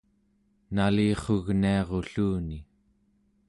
[0.75, 2.57] nalirrugniarulluni